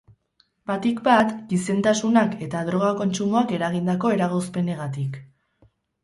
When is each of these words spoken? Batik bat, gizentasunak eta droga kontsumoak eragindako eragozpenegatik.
Batik 0.69 1.01
bat, 1.07 1.33
gizentasunak 1.51 2.33
eta 2.45 2.63
droga 2.69 2.89
kontsumoak 3.01 3.53
eragindako 3.59 4.11
eragozpenegatik. 4.15 5.21